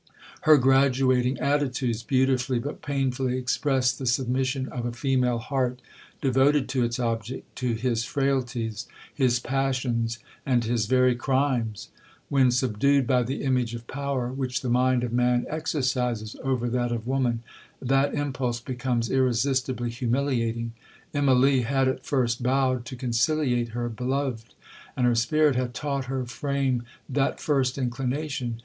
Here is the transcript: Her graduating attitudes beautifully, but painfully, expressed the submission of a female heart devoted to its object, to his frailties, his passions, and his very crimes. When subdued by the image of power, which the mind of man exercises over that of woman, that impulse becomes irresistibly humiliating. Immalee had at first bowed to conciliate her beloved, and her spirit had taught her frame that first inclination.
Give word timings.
Her 0.49 0.57
graduating 0.57 1.37
attitudes 1.37 2.01
beautifully, 2.01 2.57
but 2.57 2.81
painfully, 2.81 3.37
expressed 3.37 3.99
the 3.99 4.07
submission 4.07 4.67
of 4.69 4.83
a 4.83 4.91
female 4.91 5.37
heart 5.37 5.79
devoted 6.21 6.67
to 6.69 6.83
its 6.83 6.97
object, 6.99 7.55
to 7.57 7.73
his 7.75 8.03
frailties, 8.03 8.87
his 9.13 9.39
passions, 9.39 10.17
and 10.43 10.63
his 10.63 10.87
very 10.87 11.13
crimes. 11.15 11.89
When 12.29 12.49
subdued 12.49 13.05
by 13.05 13.21
the 13.21 13.43
image 13.43 13.75
of 13.75 13.85
power, 13.85 14.29
which 14.33 14.61
the 14.61 14.71
mind 14.71 15.03
of 15.03 15.13
man 15.13 15.45
exercises 15.47 16.35
over 16.43 16.67
that 16.69 16.91
of 16.91 17.05
woman, 17.05 17.43
that 17.79 18.15
impulse 18.15 18.59
becomes 18.59 19.11
irresistibly 19.11 19.91
humiliating. 19.91 20.73
Immalee 21.13 21.61
had 21.65 21.87
at 21.87 22.07
first 22.07 22.41
bowed 22.41 22.85
to 22.85 22.95
conciliate 22.95 23.69
her 23.77 23.87
beloved, 23.87 24.55
and 24.97 25.05
her 25.05 25.13
spirit 25.13 25.55
had 25.55 25.75
taught 25.75 26.05
her 26.05 26.25
frame 26.25 26.81
that 27.07 27.39
first 27.39 27.77
inclination. 27.77 28.57